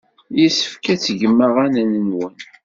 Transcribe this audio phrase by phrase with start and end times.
[0.39, 2.35] Yessefk ad tgem aɣanen-nwen.